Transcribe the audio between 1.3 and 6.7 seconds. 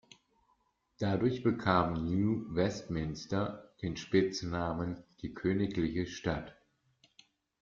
bekam New Westminster den Spitznamen "die königliche Stadt".